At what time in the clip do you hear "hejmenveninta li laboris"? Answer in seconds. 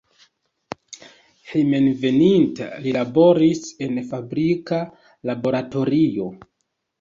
1.51-3.61